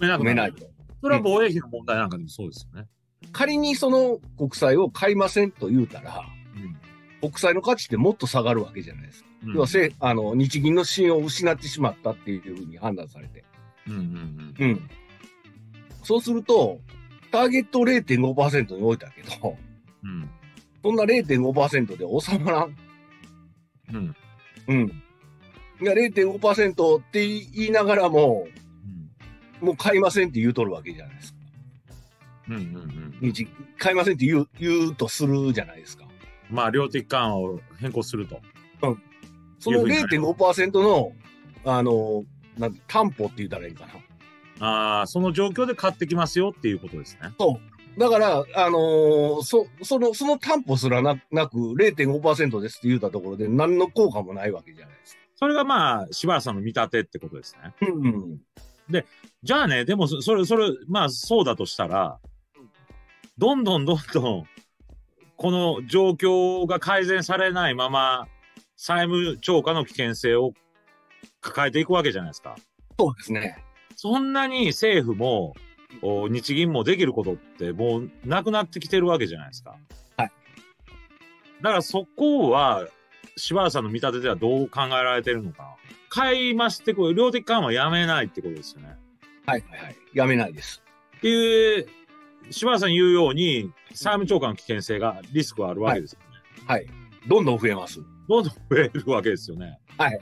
[0.00, 0.66] 組めないと。
[1.00, 2.88] それは防衛費の問題なんかでもそうですよね。
[3.30, 6.26] 仮にその国債を買いませんと言うたら、
[7.22, 9.28] 国債の価値ってもっと下がるわけじゃないですか。
[9.44, 9.54] うん。
[9.54, 13.44] 要はせあの日銀の信用を失ってしまったっていうふうに判断されて。
[13.86, 14.90] うんうんうん。
[16.02, 16.80] そうすると、
[17.30, 19.56] ターゲットを0.5%に置いたけど、
[20.02, 20.10] うん。
[20.10, 20.30] うん。
[20.82, 22.76] そんな0.5%で収まらん。
[23.92, 24.16] うん。
[24.66, 25.02] うん。
[25.80, 28.48] いや、0.5%って言いながらも、
[29.60, 31.38] もう買いませんって言うとるわけじゃないですか。
[32.48, 32.56] うん。
[32.56, 33.18] うん。
[33.22, 33.32] うん。
[33.32, 33.46] 日
[33.78, 36.04] 買いませんって言う、言うとするじゃないですか。
[36.52, 38.40] まあ、量的緩和を変更すると。
[39.58, 41.12] そのいうふうになる0.5%の、
[41.64, 42.24] あの、
[42.58, 43.86] なんて担保って言ったらいいんか
[44.58, 44.66] な。
[44.66, 47.32] ああ、その状況で買ってきますよっていうことですね。
[47.98, 55.22] だから、あのーそ、その、その担保すらななく0.5%ですって言ったところで何の効果もないわけじゃないですか。
[55.36, 57.74] それがまあ、柴原さんの見立てってことですね。
[57.88, 58.40] うん。
[59.42, 62.18] じゃあね、でもそ、それ、それ、まあ、そうだとしたら、
[63.38, 64.44] どんどんどんどん、
[65.42, 68.28] この状況が改善されないまま、
[68.76, 70.52] 債務超過の危険性を
[71.40, 72.54] 抱えていくわけじゃないですか。
[72.96, 73.64] そうですね。
[73.96, 75.56] そんなに政府も、
[76.00, 79.74] お日銀もできることってもうなくなってきてるわけじゃないですか。
[80.16, 80.32] はい。
[81.60, 82.86] だからそこは、
[83.36, 85.68] 柴原さんの見立てではどう考えられてるのかな。
[86.08, 88.96] 買い増してこう、量的緩和やめないってことですよね。
[89.46, 89.96] はいはいはい。
[90.14, 90.84] やめないです。
[91.16, 91.86] っていう、
[92.52, 96.26] 柴原さん言うように、債務超過の危険性が、リスクはあるわけですよね。
[96.66, 96.86] はい。
[97.26, 98.00] どんどん増えます。
[98.28, 99.78] どんどん増えるわけですよね。
[99.98, 100.20] はい。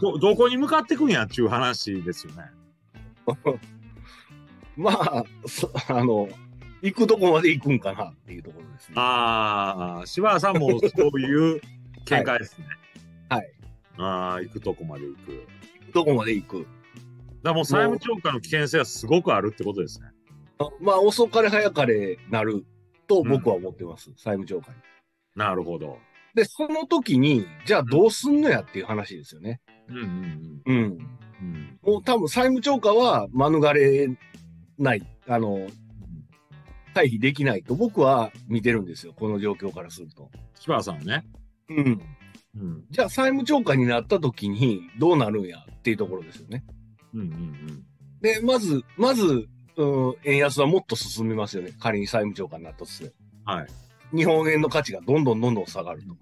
[0.00, 2.44] ど、どこに向かってくんやっていう話ですよね。
[4.76, 6.28] まあ、そあの、
[6.82, 8.94] 行くとこまで行くんかなっていうところですね。
[8.96, 11.60] ああ、柴原さんもそういう
[12.04, 12.66] 見解ですね。
[13.28, 13.52] はい。
[13.98, 15.32] ああ、行くとこまで行く。
[15.32, 16.66] 行くとこまで行く。
[17.42, 20.08] だもう債務超過の危険性はすごくあるってことですね。
[20.80, 22.64] まあ、遅かれ早かれなる
[23.06, 24.10] と僕は思ってます。
[24.16, 24.78] 債務超過に。
[25.34, 25.98] なるほど。
[26.34, 29.60] で、その時に、じゃあどうすんのやっていう話ですよね。
[29.88, 30.76] うんうんうん。
[30.76, 30.98] うん。
[31.40, 31.78] うん。
[31.82, 34.08] もう多分債務超過は免れ
[34.78, 35.02] ない。
[35.26, 35.66] あの、
[36.94, 39.12] 回避できないと僕は見てるんですよ。
[39.14, 40.30] この状況からすると。
[40.58, 41.24] 柴原さんはね。
[41.68, 42.02] うん。
[42.56, 42.84] うん。
[42.90, 46.64] じゃあ債務超過になった時にどうなるんやっていうところですよね。
[47.14, 47.84] うんうんうん。
[48.20, 51.72] で、まず、まず、うん、円安はもっと進みますよね。
[51.78, 53.12] 仮に債務超過になったとすれ
[53.44, 53.66] ばはい。
[54.16, 56.08] 日本円の価値がどんどんどんどん下がると。
[56.08, 56.18] うん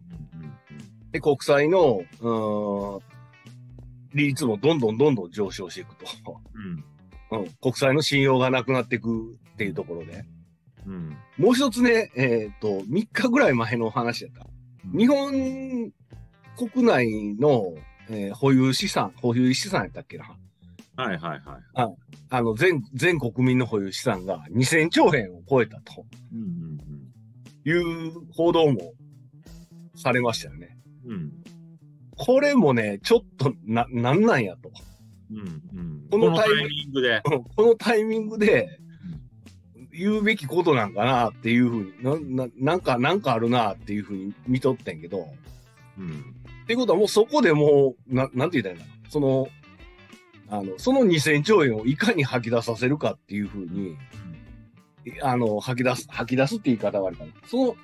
[1.13, 3.01] で、国債の、うーん、
[4.13, 6.07] 利率もどんどんどんどん上昇していくと。
[7.33, 7.41] うん。
[7.41, 10.25] うん、国債の信用がなくなっていくっていうところで。
[10.85, 11.17] うん。
[11.39, 14.47] もう一つね、えっ、と、3日ぐらい前の話だった。
[14.97, 15.93] 日本
[16.57, 17.75] 国内の、
[18.09, 20.37] えー保有資産、保有資産やったっけな。
[20.97, 21.41] はいはい
[21.75, 21.97] はい。
[22.31, 26.77] あの、全、全国民の保有資産が2000兆円を超えたとうんうん
[27.69, 28.93] いう報道も
[29.97, 30.79] されましたよね。
[31.05, 31.13] うん。
[31.13, 31.33] うん。
[32.17, 34.71] これもね、ちょっとな、なんなんやと。
[35.31, 36.09] うんうん。
[36.11, 37.23] ここのタイミングで。
[37.25, 38.79] うんこのタイミングで
[39.93, 45.27] 言うべきことなんかなっていうふうにな、な、なんか、なんかあるなっていうふうに見とってんけど、
[45.99, 46.37] うん。
[46.63, 49.11] っていうことはもうそこでもう、ななんて言ったらいいんだろう。
[49.11, 49.49] その、
[50.49, 53.97] あの、その2000兆円をいかに吐き出させるかっていうふうに、
[55.23, 57.33] あの、吐き出す、吐き出すって言い方はあるかな。
[57.47, 57.77] その、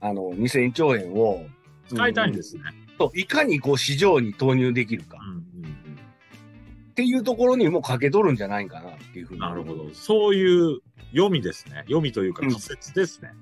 [0.00, 1.44] あの、2000兆円を、
[1.88, 2.62] 使いたいんですね。
[2.98, 5.70] と、いかにこう市場に投入できるかうんうん
[6.90, 9.38] っていうところにもかけ取るんじゃないかなっていうふうに。
[9.38, 9.48] うん。
[9.48, 9.90] なるほど。
[9.94, 10.80] そういう
[11.12, 11.76] 読みですね。
[11.84, 13.32] 読みというかうん仮説ですね。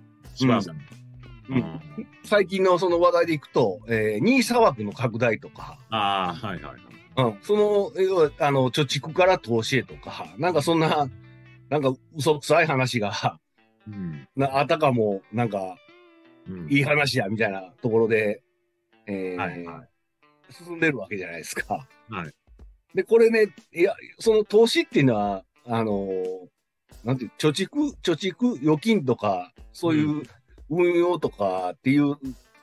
[1.49, 1.81] うん
[2.25, 6.81] 最近のその話題でいくと、えー、ニーサ枠の拡大とか、ああ、はいはいはい。
[7.19, 11.09] うん、その、要はあの、貯蓄から投資へとか、なんかそんな、
[11.69, 13.39] なんか嘘くさい話が、
[13.87, 14.29] うん。
[14.37, 15.77] なあたかも、なんか、
[16.49, 18.43] うんいい話や、みたいなところで、
[19.07, 19.85] えーはいは
[20.51, 21.87] 進んでるわけじゃないですか。
[22.09, 22.33] はい。
[22.95, 26.49] で、これね、いや、その投資っていうのは、あのー
[27.05, 30.23] なんていう、貯蓄、貯蓄、預金とか、そういう
[30.71, 32.17] 運用とかっていう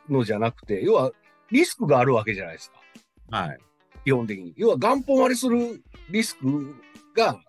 [0.09, 1.11] のじゃなくて、要は
[1.51, 3.37] リスクがあるわけじゃないですか。
[3.37, 3.59] はい。
[4.05, 4.53] 基本的に。
[4.55, 6.75] 要は元本割れするリスク
[7.15, 7.39] が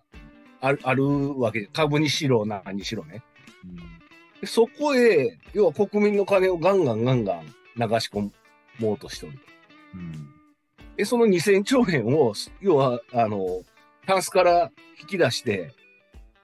[0.59, 3.23] あるあるわけで、株にしろ何にしろね。
[4.41, 8.29] でそこへ、要は国民の金をガンガンガンガン流し込
[8.79, 9.39] もうとしておる。
[9.93, 10.29] うん。
[10.95, 13.61] で、その2000兆円を、要は、あの、
[14.07, 15.73] タンスから引き出して、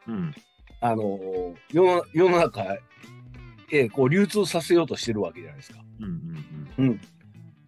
[0.08, 0.34] うん。
[0.80, 2.78] あの、世の世の中
[3.70, 5.80] へこう流通させようとしてるわけじゃないですか。
[6.00, 6.86] うん。
[6.86, 7.02] うん。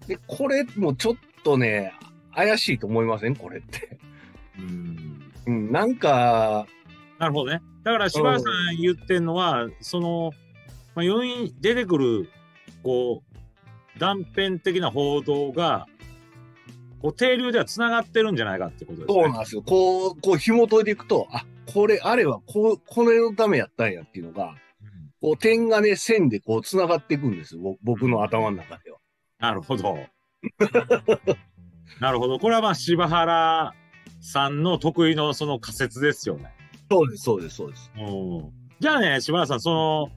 [0.05, 1.93] で、これもちょっとね、
[2.35, 3.35] 怪しいと思いません？
[3.35, 3.97] これって。
[4.59, 5.31] うん。
[5.47, 6.65] うん、なんか、
[7.19, 7.61] なるほどね。
[7.83, 10.31] だから柴原さん言ってんのは、その、
[10.95, 12.29] まあ、要因出てくる、
[12.83, 13.21] こ
[13.95, 15.87] う、断片的な報道が、
[17.01, 19.13] こう、定流では繋がってるんじゃないかってことですね。
[19.13, 19.61] そうなんですよ。
[19.61, 24.55] こう、こう紐解いていくと、あ、これ、あれは、こう、これのためやったんやっていうのが、
[25.21, 27.61] こう、点がね、線でこう、繋がっていくんですよ。
[27.61, 28.97] ぼ僕の頭の中では。
[29.39, 29.99] なるほど。
[31.99, 32.39] なるほど。
[32.39, 33.73] これはまあ柴原
[34.21, 36.53] さんの得意のその仮説ですよね。
[36.89, 37.91] そうです、そうです、そうです。
[37.97, 38.51] うん。
[38.79, 40.09] じゃあね、柴原さん、その、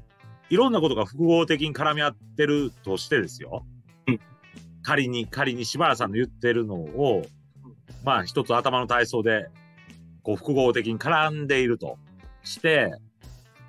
[0.50, 3.64] いろんなことが複合的に絡み合ってるとしてですよ。
[4.06, 4.20] うん
[4.82, 7.22] 仮に、仮に柴原さんの言ってるのを、
[8.04, 9.48] まあ一つ頭の体操で、
[10.22, 11.98] こう複合的に絡んでいると
[12.42, 12.92] して、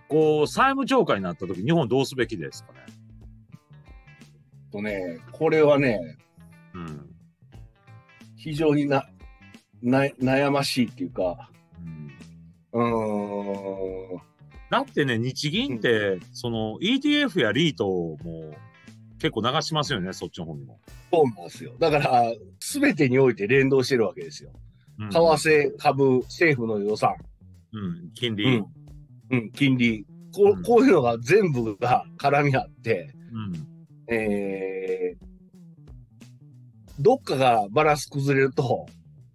[0.07, 2.79] こう債務超過になった時、日本どうすべきですかね？
[4.71, 6.17] とね、これはね、
[6.73, 7.09] うん。
[8.39, 9.07] 非常にな、
[9.83, 11.51] な、悩ましいっていうか、
[12.73, 14.21] うんうーん、
[14.71, 18.17] だってね、日銀って、その ETF やリートも
[19.19, 20.79] 結構流しますよね、そっちの方にも。
[21.11, 21.75] そうなんですよ。
[21.79, 22.23] だから、
[22.59, 24.51] すべてにおいて連動してるわけですよ。
[24.99, 27.15] うん為替、株、政府の予算、
[27.73, 28.57] うん、金利。
[28.57, 28.65] うん、
[29.31, 34.13] うん、金利、こうんうこういうのが全部が絡み合って、うん。
[34.13, 35.28] えー、
[36.99, 38.85] どっかがバランス崩れると、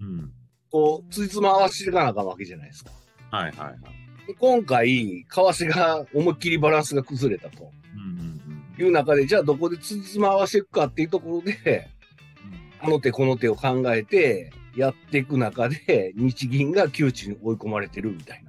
[0.01, 0.31] うん。
[0.71, 2.91] こう、ついつま合わせていかなあかんわけじゃないですか。
[3.31, 4.27] はいはいはい。
[4.27, 8.85] で今回、為替が思いっきりバランスが崩れたとうんうんうん。
[8.85, 11.89] いう中で、じゃあどこでついつま合わせていくかっていうところで、
[12.81, 18.44] あの手この手を考えてやっていく中で、日銀が窮地に追い込まれてるみたい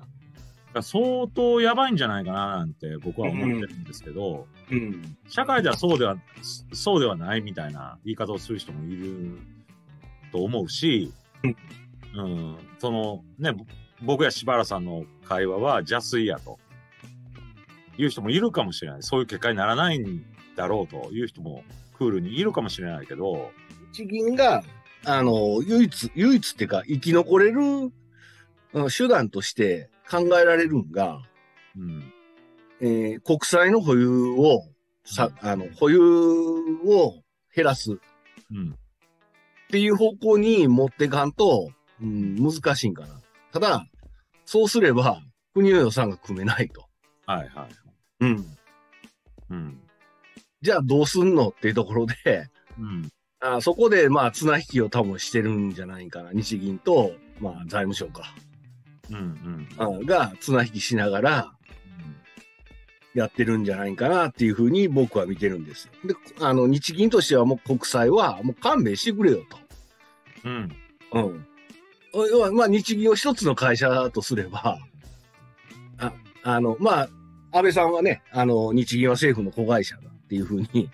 [0.81, 5.17] 相当やばいんじゃないかななんて僕は思ってるんですけど、うん。
[5.27, 6.17] 社会ではそうでは、
[6.73, 9.37] そうではないみたいな言い方をする人もいる
[10.31, 11.13] と思うし、
[12.15, 13.65] うん、そのね、ぼ
[14.01, 16.59] 僕や柴原さんの会話は邪推やと
[17.97, 19.03] いう人もいるかもしれない。
[19.03, 21.63] そういう結果にならないんだろうという人も
[21.97, 23.51] クールにいるかもしれないけど、
[23.93, 24.63] 日銀が、
[25.05, 27.61] あの、唯一、唯一っていうか、生き残れる
[28.73, 31.21] うん手段として考えられるんが、
[31.77, 32.13] うん、
[32.81, 34.63] えー国債の保有を、
[35.03, 37.21] さ、あの、保有を
[37.55, 37.95] 減らすっ
[38.51, 38.75] うん、
[39.69, 43.19] ていう方向に持っていかんと、うん、難しいんかな。
[43.51, 43.87] ただ、
[44.45, 45.21] そうすれば、
[45.53, 46.85] 国の予算が組めないと。
[47.25, 47.69] はいはい。
[48.21, 48.45] うん。
[49.49, 49.79] うん、
[50.61, 52.15] じゃあどうすんのっていうところで、
[52.79, 56.31] うん、あそこで、まあ、綱引きを多分してるんじゃないかな。
[56.33, 58.33] 日銀と、まあ、財務省か。
[59.09, 59.67] うん、うん。
[59.77, 61.51] あが、綱引きしながら、
[63.13, 65.91] やってるんじゃないかなっていうふうに僕は見てるんですよ。
[66.05, 69.45] で、あの、日銀としてはもう国債はもう勘弁してくれよ
[70.43, 70.69] うん、
[71.11, 71.17] と。
[71.23, 71.45] うん。
[72.29, 74.79] 要は、まあ、日銀を一つの会社とすれば、
[75.97, 76.13] あ、
[76.43, 77.09] あの、まあ、
[77.53, 80.89] 安倍さんはね、あの、日銀は政府の子会社だっていうふうに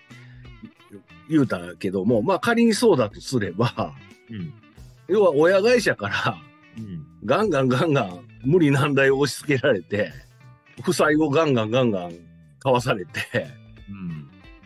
[1.28, 3.94] 言うたけども、まあ、仮にそうだとすれば、
[4.30, 4.54] うん、
[5.08, 6.38] 要は親会社から
[6.78, 10.12] うん、ガンガンガンガン無理難題を押し付けられて、
[10.82, 12.12] 負債をガンガンガンガン
[12.58, 13.20] 買わされて、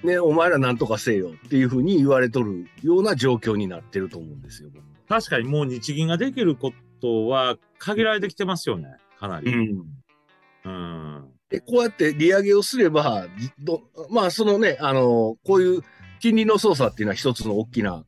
[0.02, 0.08] うん。
[0.08, 4.70] ね、お前らなんとかせよっていうふうに言われとるような状況になってると思うんですよ。
[5.08, 8.88] 確かにもう日銀ができることは限られてきてますよね。
[9.18, 9.50] かなり。
[9.50, 9.84] ん。
[10.64, 11.30] うん。
[11.50, 13.26] で、こうやって利上げをすれば、
[14.10, 15.82] まあ、そのね、あの、こういう
[16.20, 18.04] 金利の操作っていうのは一つの大きな、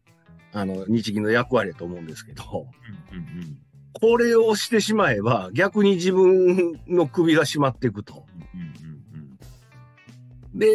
[0.53, 2.67] あの、日銀の役割だと思うんですけど、
[3.13, 3.59] うんうん
[3.93, 8.27] これをしてしまえば、逆に自分の首が締まっていくと。
[8.55, 8.99] うんうん
[10.55, 10.69] で、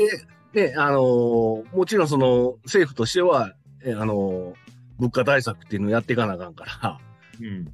[0.54, 4.54] ね、あのーもちろんその政府としては、えあのー
[5.00, 7.00] 物価対策っていうのをやっていかなあかんか
[7.40, 7.66] うんうん。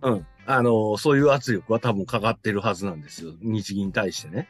[0.00, 0.26] ら、うん。
[0.46, 3.32] あのーそういう圧力は多分かかってるはずなんですよ。
[3.42, 4.48] 日銀に対してね。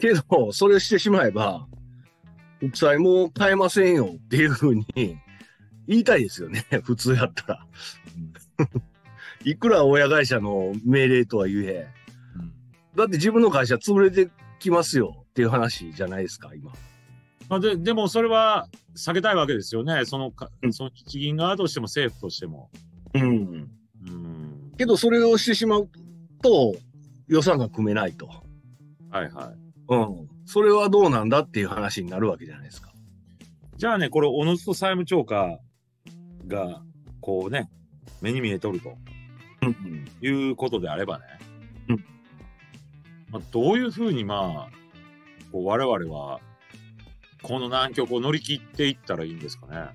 [0.00, 1.66] けど、それをしてしまえば、
[2.60, 4.86] 国債も買えませんよっていうふうに
[5.88, 6.64] 言いたいですよね。
[6.84, 7.66] 普通やったら。
[9.44, 11.88] いくら親会社の命令とは言え、
[12.36, 12.52] うん
[12.96, 16.72] だって自分の会社潰れてきますよっていう話じゃないですか、今。
[17.48, 20.04] まあ、ででもそれは避けたいわけですよね。
[20.04, 22.70] そのかうんその日銀側としても政府としても。
[23.14, 23.70] うん。
[24.06, 24.72] うん。
[24.76, 25.88] けど、それをしてしまう
[26.42, 26.74] と、
[27.28, 28.26] 予算が組めないと。
[29.10, 29.58] はいはい。
[29.88, 30.28] うん。
[30.46, 32.92] それはどうなんだっていう話になるわけじゃないですか。
[33.76, 35.58] じゃあね、これ、おのずと債務超過
[36.46, 36.82] が、
[37.20, 37.70] こうね、
[38.20, 38.96] 目に見えとると
[39.62, 40.08] うん。
[40.20, 41.24] いうことであればね。
[41.88, 42.04] うん
[43.30, 44.80] まあ、どういうふうに、まあ、
[45.52, 46.40] こう我々は、
[47.42, 49.88] この難局を乗り切っていったらいいんですかね。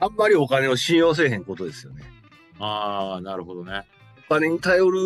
[0.00, 2.02] あんまりお金を信用せえへんことですよね。
[2.58, 3.82] ああ、なるほどね。
[4.28, 5.00] お金に頼る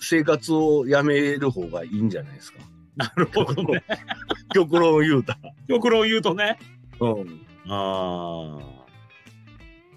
[0.00, 2.58] 生活をやめる方がいいんじゃないですか。
[2.96, 3.82] なるほどね。
[4.54, 5.52] 極論を言うたら。
[5.68, 6.58] 極論言うとね。
[7.00, 7.46] うん。
[7.68, 8.79] ああ。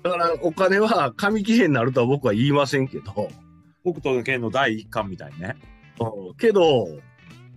[0.03, 3.29] だから、お金は紙切れになるとは僕は言いませんけど、
[3.83, 5.55] 北斗の拳の第一巻みたいにね。
[5.99, 6.87] うん、けど、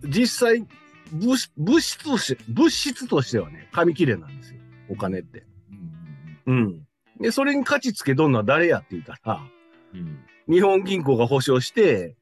[0.04, 0.66] 実際
[1.12, 4.60] 物、物質として、物質としてはね、紙切れなんですよ。
[4.88, 5.44] お金って。
[6.46, 6.86] うん。
[7.20, 9.42] で、それに価値つけとんのは誰やって言ったら、
[9.94, 10.24] うん。
[10.48, 12.16] 日本銀行が保証して、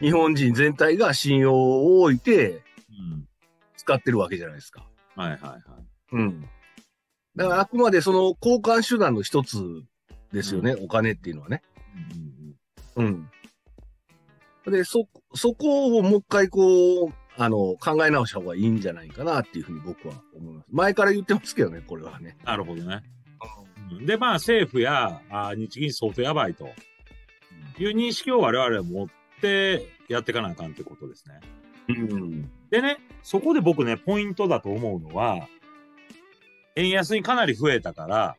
[0.00, 0.06] うん。
[0.06, 3.28] 日本人全体が信用を置いてうん。
[3.76, 4.86] 使ってるわけじゃないですか。
[5.16, 5.60] はいはいはい。
[6.12, 6.48] うん。
[7.36, 9.58] だからあくまでその交換手段の一つ
[10.32, 11.62] ですよね、お金っていうのはね。
[12.96, 13.30] うん。
[14.66, 20.66] で、そ、そこをもう一回こう、あの、考え直した方がいいんじゃないかなっていうふうに僕は思います。
[20.70, 22.36] 前から言ってますけどね、これはね。
[22.44, 23.02] なるほどね。
[23.04, 23.20] うん
[24.06, 26.68] で、まあ政府やあ日銀相当やばいと
[27.78, 29.08] いう認識を我々は持っ
[29.40, 31.40] てやっていかなあかんってことですね。
[31.88, 32.50] うん。
[32.70, 35.48] でね、そこで僕ね、ポイントだと思うのは、
[36.80, 38.36] 円安にかなり増えたから、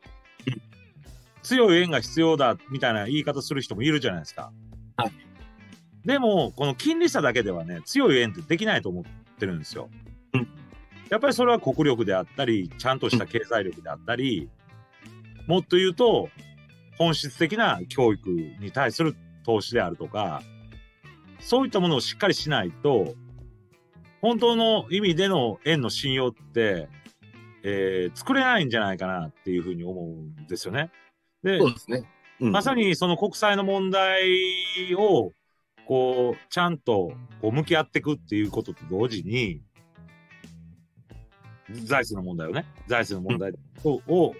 [1.42, 4.52] 強い円が必要だみたいな言い方する人もいるじゃないですか。
[4.96, 5.12] はい。
[6.04, 9.04] でも、この金利差だけではね、強い円ってできないと思っ
[9.38, 9.88] てるんですよ。
[10.34, 10.48] うん
[11.12, 14.48] やっぱりそれは国力であったり、ちゃんとした経済力であったり、
[15.46, 16.30] もっと言うと、
[16.96, 19.14] 本質的な教育に対する
[19.44, 20.42] 投資であるとか、
[21.38, 23.14] そういったものをしっかりしないと、
[24.22, 26.88] 本当の意味での円の信用って、
[27.64, 30.90] えー、作れないんじゃないかなっていうふうに思うんですよね。
[31.42, 32.04] で、そうですね。
[32.40, 35.32] うん、まさにその国際の問題を、
[35.86, 39.60] こう、ちゃんとこう向き合っていくっていうことと同時に、
[41.70, 43.52] 財政の問題をね、財政の問題
[43.84, 44.34] を,、を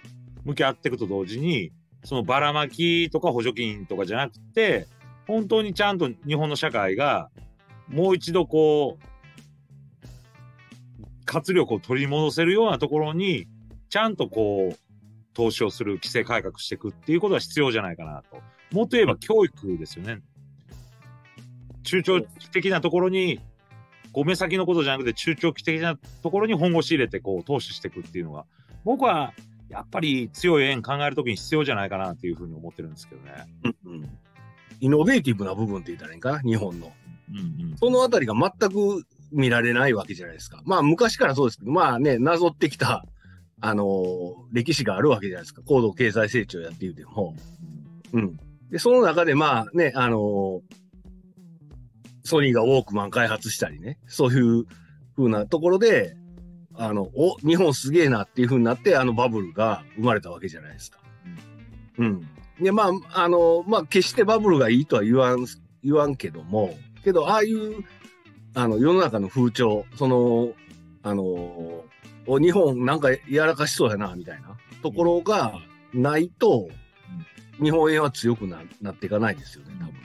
[0.45, 1.73] 向き合っていくと同時に、
[2.05, 4.89] そのばらまきとか補助金とかじゃなくて、
[5.27, 7.31] 本当にちゃんと日本の社会が
[7.89, 9.12] もう一度こう、
[11.33, 13.47] 活力を取り戻せるようなところに、
[13.89, 14.79] ちゃんとこう、
[15.33, 18.37] 投資をする規制改革していくっていうことは必要じゃないかなと。
[18.77, 20.21] もっと言えば教育ですよね。
[21.85, 23.41] 中長期的なところに、
[24.13, 28.45] こう目先のことじゃなくて中長期的なところに本腰入れてこう投資していくっていうのが、
[28.85, 29.33] 僕は
[29.71, 33.33] やっぱり強い円考えるときに必要じゃないかなっていうふうに思ってるんですけどね。
[33.85, 34.19] うんうん、
[34.81, 36.93] イノベーティブな部分って言ったらいいかな、日本の。
[37.31, 40.63] うんうん、そのあたりが全く見られないわけじゃないですか。
[40.65, 43.05] まあ昔からそうですけど、まあね、なぞってきた、
[43.61, 45.63] あのー、歴史があるわけじゃないですか。
[45.67, 47.35] 高度経済成長やって言うても。
[48.13, 48.39] うん。
[48.71, 50.61] で、その中でまあね、あのー、
[52.25, 54.65] ソニーがウォークマン開発したりね、そういう
[55.17, 56.17] 風なところで、
[56.75, 61.01] あの、お、日本すげえなっていう風になって、あのバブルが生まれたわけじゃないですか。
[61.99, 62.29] うん。
[62.61, 65.47] で、まあ、あの、まあ、決してバブルがいいとは言わん、
[65.83, 66.75] 言わんけども、
[67.05, 67.85] けど、ああいう、
[68.55, 70.53] あの、世の中の風潮、その、
[71.03, 71.85] あの、
[72.27, 75.55] お日本なんかやらかしそうやな、みたいなところが
[75.93, 76.69] ないと、
[77.63, 80.01] 日本円は強くななっていかないですよね、多分ね。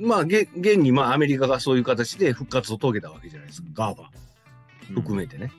[0.00, 4.10] まあ、現に、まあ、アメリカがそういう形で復活を遂げたわけじゃないですか、ガーバ
[4.94, 5.50] 含めてね。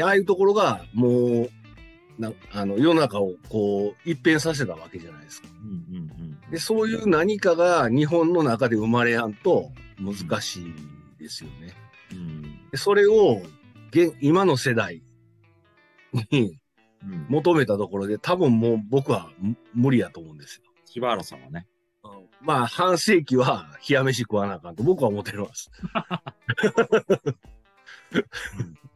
[0.00, 1.50] ああいうところが、もう、
[2.18, 5.48] なあの世の中をこう一変させたわけじゃないですか。
[5.62, 6.10] うんうん
[6.44, 10.74] うん、でそういう何かが日本の中で生まれやんと難しい
[11.18, 11.74] ですよね。
[12.12, 13.42] うん、でそれを
[13.90, 15.02] 現今の世代
[16.30, 16.58] に
[17.28, 19.30] 求めたところで、多分もう僕は
[19.74, 20.62] 無理やと思うんですよ。
[20.86, 21.66] 柴原さんはね。
[22.40, 25.70] まあ、半世紀は冷や飯食わなあかんと僕は思ってます。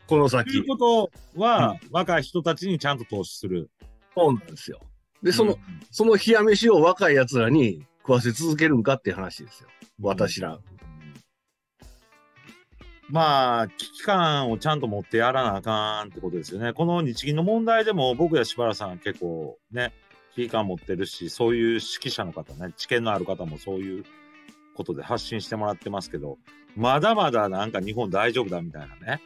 [0.06, 0.50] この先。
[0.50, 3.70] ということは、うん、若い人たちにちゃんと投資する。
[4.16, 4.80] そうなんですよ。
[5.22, 5.58] で、その、うん、
[5.90, 9.68] その冷や飯を若い奴らに食わせ続けるんかっていう話ですよ。
[10.00, 10.58] 私ら。
[13.08, 16.72] まあ、危機感をちゃんと持ってやらなあかんってことですよね。
[16.72, 19.92] この日銀の問題でも僕や柴原さん結構ね、
[20.34, 24.04] 危機感持ってるし、そういう指揮者の方ね、知見のある方もそういう
[24.74, 26.38] ことで発信してもらってますけど、
[26.74, 29.22] まだまだなんか日本大丈夫だみたいなね、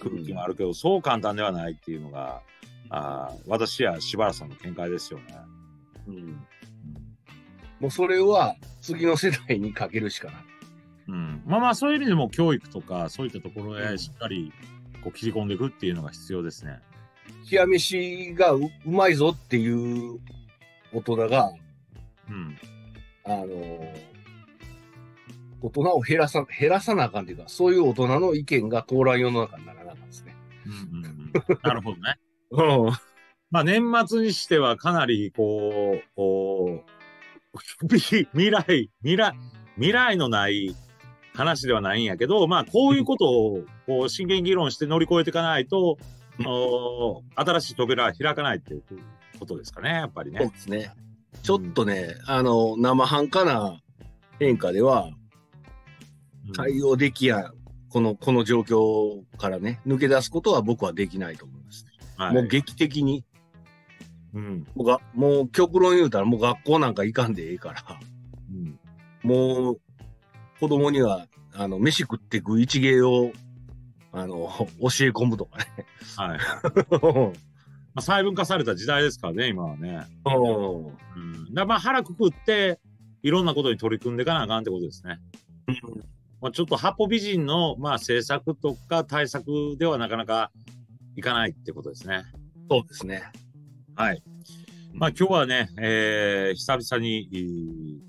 [0.00, 2.42] 空気もあるけど、そう簡単ではないっていうのが、
[2.88, 5.36] あ私や柴原さんの見解ですよね。
[6.08, 6.46] うん。
[7.78, 10.49] もうそれは次の世代にかけるしかない。
[11.10, 11.42] うん。
[11.46, 14.52] まあまあそういう意味でも教育とかそういったところへしっかり
[15.02, 16.80] こう切り込んでいくっていうのが必要ですね。
[17.50, 20.20] 冷や飯がうまいぞっていう
[20.92, 21.52] 大人が、
[22.28, 22.58] うん。
[23.24, 24.10] あのー
[25.62, 30.34] 大人を減らさ、減らさなあかんというか、そういう大人の意見が通らん世の中にならなかったですね。
[30.66, 31.32] うんうんうん、
[31.62, 32.16] なるほどね。
[32.50, 32.92] うん。
[33.50, 36.84] まあ年末にしてはかなりこう、こ
[37.52, 39.38] う、 未来、未来、
[39.74, 40.74] 未来のない
[41.40, 45.96] 話ではないんやけど、まあこういうことをこう真剣議論して乗り越えていかないと、
[46.46, 48.82] お新しい扉は開かないっていう
[49.38, 50.40] ことですかね、やっぱりね。
[50.40, 50.94] そうですね。
[51.42, 53.80] ちょっとね、うん、あの、生半可な
[54.38, 55.10] 変化では、
[56.54, 57.50] 対応できや、
[57.88, 61.86] この、この状況からね、抜け出すことは僕はできないと思います、
[62.16, 63.24] はい、もう劇的に。
[64.32, 64.66] うん。
[64.74, 67.84] もうが、もう極論言うたらもう学校なんか行かんでええから、
[68.50, 68.78] うん、
[69.22, 69.80] もう
[70.60, 73.32] 子供には、あの、飯食ってく一芸を、
[74.12, 75.64] あの、 教え込むとかね。
[76.16, 76.38] はい。
[77.92, 80.06] まあ、細分化された時代ですからね、今はね。
[80.26, 81.18] う
[81.50, 81.54] ん。
[81.54, 82.78] だまあ腹くくって、
[83.22, 85.18] いろんなことに取り組んでいかなあかんってことですね。
[85.66, 86.04] うん
[86.40, 90.50] まあ、ちょっと八方美人の、まあ、政策とか対策ではなかなか
[91.14, 92.24] いかないってことですね。
[92.70, 93.22] そうですね。
[93.94, 94.22] はい。
[94.92, 98.00] まあ今日はね、えー、久々に、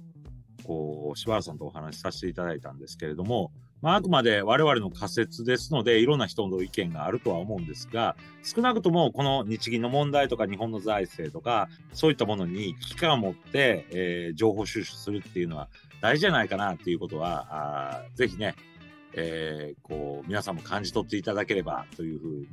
[0.64, 3.52] こう、柴原さんとお話しさせていただいたんですけれども、
[3.82, 15.68] まあ、あくまで我々の仮説ですので、いろんな人の意見があるとは思うんですが、少なくともこの日銀の問題とか日本の財政とか、そういったものに危機感を持って、えー、情報収集するっていうのは
[16.00, 18.56] 大事じゃないかなっていうことは、あぜひね、
[19.14, 22.48] えー、こう、皆さんも感じ取っていただければというふうに、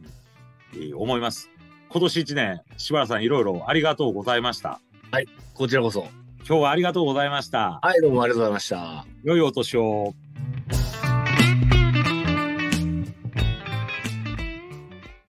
[0.75, 1.51] えー思います。
[1.91, 4.81] 今年一年、柴原さんいろいろありがとうございました。
[5.11, 6.07] はいこちらこそ。
[6.49, 7.79] 今日はありがとうございました。
[7.83, 9.05] はい、どうもありがとうございました。
[9.23, 10.15] 良いお年を。